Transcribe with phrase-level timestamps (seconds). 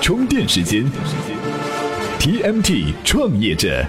[0.00, 0.90] 充电时间
[2.18, 3.84] ，TMT 创业者。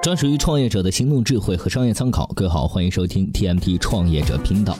[0.00, 2.30] 专属于创业者的行动智慧和商业参考。
[2.36, 4.76] 各位好，欢迎收听 TMT 创业者频道。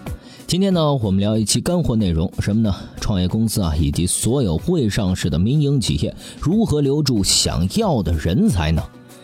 [0.46, 2.72] 今天呢，我们聊一期干货内容，什么呢？
[3.00, 8.80] 创业公司啊，以及所有未上市的民营企业，如何留住想要的人才呢？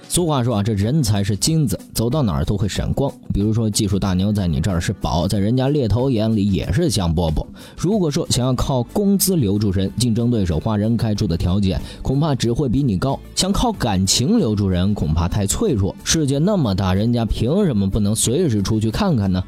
[0.08, 3.12] 俗话说啊，这人才是金子，走到哪儿都会闪光。
[3.34, 7.44] 比如说，技术大牛在你这儿是宝，在人家猎头眼里也是香饽饽。
[7.76, 15.94] 如果说想要靠工资留住人，竞争对手花人开出的条件恐怕只会比你高；想靠感情留住人，恐怕太脆弱。
[16.02, 19.42] 世界那么大，人家凭什么不能随时出去看看呢？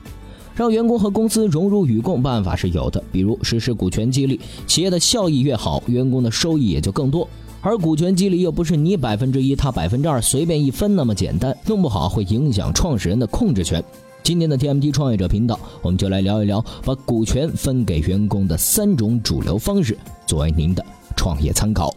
[0.54, 7.26] 让员工和公司荣辱与共，办法是有的，比如实施股权激励，企业的效益越好，员工的收益也就更多。
[7.60, 13.82] 而股权激励又不是你百分之一，他百分之二，随便一分那么简单，弄不好会影响创始人的控制权。
[14.22, 20.84] 今天的 TMT 创业者频道，我们就来聊一聊把股权分给员工的三种主流方式，作为您的
[21.16, 21.92] 创业参考。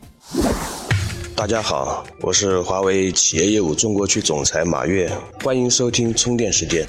[1.35, 5.11] 大家好，我是华为企业业务中国区总裁马跃，
[5.43, 6.87] 欢迎收听充电时间。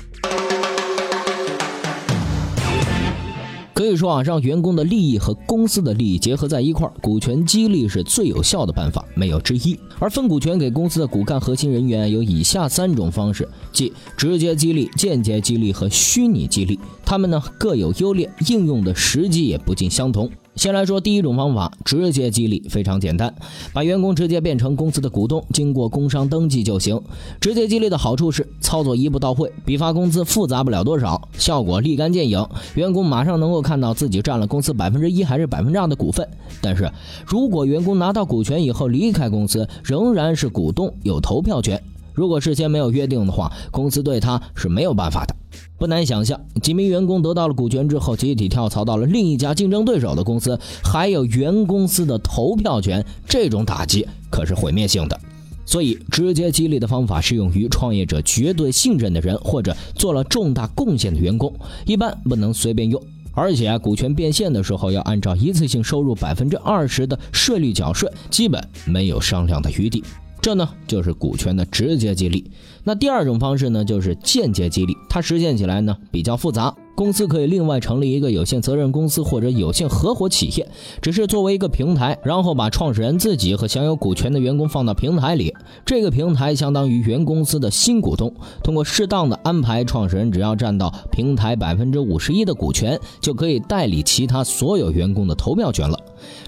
[3.92, 9.78] 据说啊，让员工的利益和公司的利益结合在一块儿，股权激励是最有效的办法，没有之一。
[9.98, 16.80] 而分股权给公司的骨干核心人员有以下三种方式，即直接激励、间接激励和虚拟激励。
[17.04, 20.30] 他们呢各有优劣，应用的时机也不尽相同。
[20.54, 23.34] 先来说第一种方法，直接激励非常简单，
[23.72, 27.00] 把员工直接变成公司的股东，经过工商登记就行。
[27.40, 36.28] 直接激励的好处是操作一步到位，比发工资复杂不了多少，效果立竿见影，员工马上能够看到自己占了公司百分之一还是百分之二的股份。
[36.60, 36.90] 但是
[37.26, 41.82] 如果员工拿到股权以后离开公司，仍然是股东，有投票权。
[42.14, 45.34] 如果事先没有约定的话，公司对他是没有办法的。
[45.78, 55.20] 不难想象，几名员工得到了股权之后，集体跳槽到了另一家竞争对手的公司，还有原公司的投票权，这种打击可是毁灭性的。
[55.64, 61.52] 所以，直接激励的方法适用于创业者绝对信任的人，或者做了重大贡献的员工，
[61.86, 63.00] 一般不能随便用。
[63.32, 70.04] 而且，股权变现的时候要按照一次性收入百分之二十的税率缴税，基本没有商量的余地。
[70.42, 72.50] 这呢就是股权的直接激励，
[72.82, 76.74] 那第二种方式呢就是间接激励，它实现起来呢比较复杂。
[76.94, 80.68] 公司可以另外成立一个有限责任公司或者有限合伙企业，
[81.00, 85.54] 只是作为一个平台，然后把创始人自己和享有股权的员工放到平台里。
[85.86, 88.32] 这个平台相当于原公司的新股东，
[88.62, 95.98] 通过适当的安排，创始人只要占到平台百分之五十一的股权，就可以代理其他所有员工的投票权了。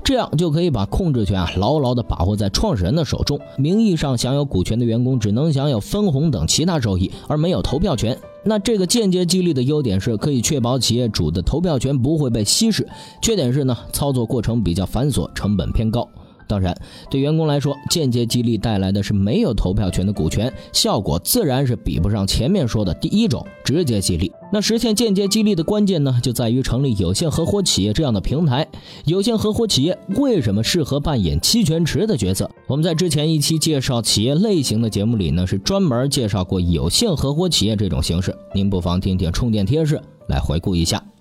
[0.05, 3.41] 这样就可以把控制权啊牢牢地把握在创始人的手中。
[3.57, 8.17] 名义上享有股权的员工只能享有分红等其他收益，而没有投票权。
[8.45, 12.87] 那这个间接激励的优点是可以确保企业主的投票权不会被稀释，
[13.23, 16.09] 缺点是呢操作过程比较繁琐，成本偏高。
[16.47, 16.77] 当然，
[17.11, 24.31] 对员工来说，间接激励带来的是没有投票权的股权，效果自然是比不上前面说的第一种直接激励。
[24.53, 28.67] 那实现间接激励的关键呢，就在于成立有限合伙企业这样的平台。
[29.05, 32.51] 有限合伙企业为什么适合扮演期权池的角色？
[32.67, 41.14] 我们在之前一期介绍企业类型的节目里呢，是专门介绍过有限合伙企业这种形式，您不妨听听充电贴士来回顾一下。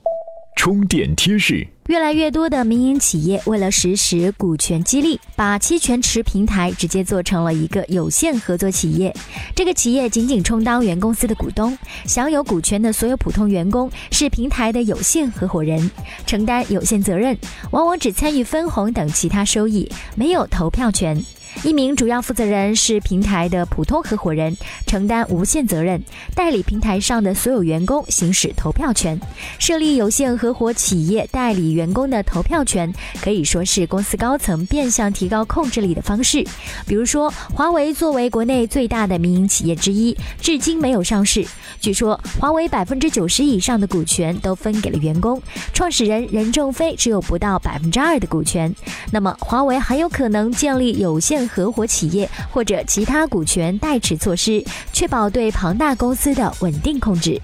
[0.56, 9.13] 充电贴士：越来越多的民营企业为了实施股权激励，把期权池平台直接做成了一个有限合作企业。
[9.56, 15.92] 这个企业仅仅充当原公司的股东，享有股权的所有普通员工是平台的有限合伙人，
[16.25, 17.38] 承担有限责任，
[17.72, 21.22] 往往只参与分红等其他收益，没有投票权。
[21.62, 26.03] 一名主要负责人是平台的普通合伙人，承担无限责任，
[26.36, 29.19] 代理平台上的所有员工行使投票权。
[29.59, 36.44] 设立有限合伙企业代理员工的投票权，可以说是公司高层变相提高控制力的方式。
[36.86, 41.46] 比如说，华为作为国内最大的民营企业之一，至今没有上市。
[41.80, 45.42] 据说，华为百分之九十以上的股权都分给了员工，
[45.74, 48.74] 创始人任正非只有不到百分之二的股权。
[49.12, 51.43] 那么，华为很有可能建立有限。
[51.48, 57.42] 合伙企业或者其他股权代持措施，确保对庞大公司的稳定控制。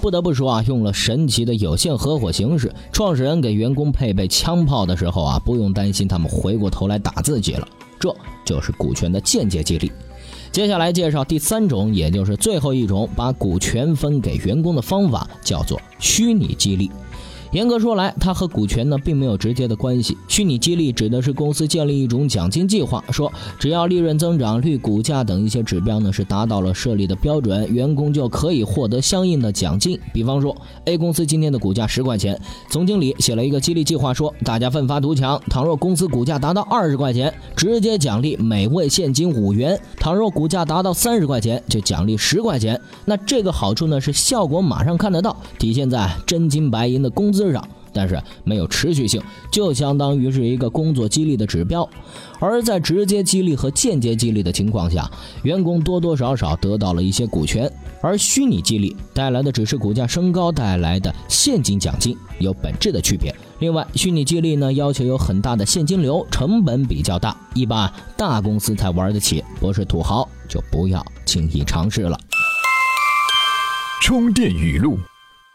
[0.00, 7.66] 不得不说啊，用了神奇的有限合伙形式，创始人给员工配备枪炮的时候啊，不用担心他们回过头来打自己了。
[7.98, 8.14] 这
[8.44, 9.90] 就是股权的间接激励。
[10.52, 16.90] 接下来介绍第三种，也就是最后一种把股权分给员工的方法，叫做虚拟激励。
[17.54, 20.18] 严格说来，它和股权呢并没有直接的关系。
[20.26, 29.96] 虚拟激励指的是公司建立一种奖金计划，说只要利润增长率、股价等一些指标呢是达到了设立的标准，员工就可以获得相应的奖金。
[30.12, 30.56] 比方说
[30.86, 32.36] ，A 公司今天的股价十块钱，
[32.68, 42.80] 总经理写了一个激励计划，说大家奋发图强，倘若公司股价达到二十块钱，直接奖励每位现金五元；倘若股价达到三十块钱，就奖励十块钱。
[43.04, 47.43] 那这个好处呢是效果马上看得到，体现在真金白银的工资。
[47.52, 51.88] 上，但是没有持续性，就相当于是一个工作激励的指标。
[52.40, 55.10] 而在直接激励和间接激励的情况下，
[55.42, 57.70] 员工多多少少得到了一些股权，
[58.02, 63.34] 而虚拟激励带来的只是股价升高带来的现金奖金，有本质的区别。
[63.60, 72.18] 另外，虚拟激励呢要求有很大的现金流，成本比较大，一般大公司才玩得起，不是土豪就不要轻易尝试了。
[74.02, 74.98] 充电语录。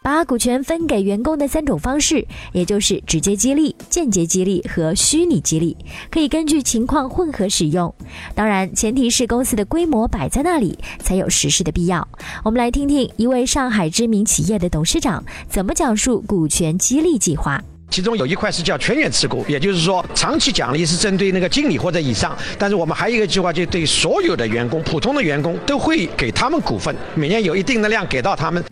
[0.02, 5.76] 把股权分给员工的三种方式，也就是直接激励、间接激励和虚拟激励，
[6.10, 7.94] 可以根据情况混合使用。
[8.34, 12.08] 当然，前提是公司的规模摆在那里，才有实施的必要。
[12.42, 17.62] 我们来听听一位上海知名企业的董事长怎么讲述股权激励计划。
[17.90, 28.64] 其中有一块是叫全员持股，也就是说，长期奖励是针对那个经理或者以上，但是我们还有一个计划，就对所有的员工、普通的员工都会给他们股份，每年有一定的量给到他们。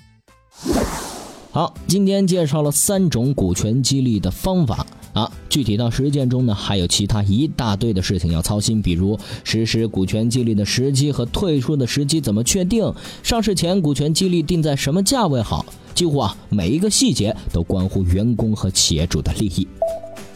[1.58, 12.94] 好，今天介绍了三种股权激励的方法啊，具体到实践中呢，还有其他一大堆的事情要操心，比如实施股权激励的时机和退出的时机怎么确定，
[13.24, 15.66] 上市前股权激励定在什么价位好，
[15.96, 19.66] 几乎啊每一个细节都关乎员工和企业主的利益。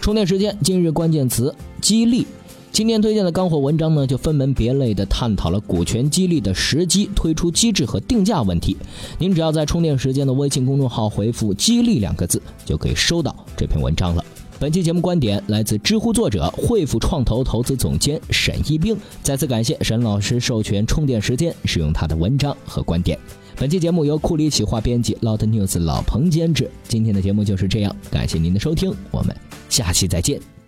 [0.00, 2.26] 充电时间，今日关键词：激励。
[2.72, 8.74] 今天推荐的干货文章呢，就分门别类的探讨了股权激励的时机、推出机制和定价问题。
[9.18, 14.24] 您只要在充电时间的微信公众号回复“激励”两个字，就可以收到这篇文章了。
[14.58, 18.96] 本期节目观点来自知乎作者、汇富创投投资总监沈一冰。
[19.22, 23.18] 再次感谢沈老师授权充电时间使用他的文章和观点。
[23.56, 26.70] 本期节目由库里企划编辑、Loud News 老彭监制。
[26.88, 29.36] 今天的节目就是这样，感谢您的收听，我们
[29.68, 30.61] 下期再见。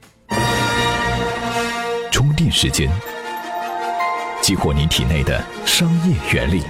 [2.56, 2.88] 时间，
[4.40, 6.62] 激活你体内的商业原理。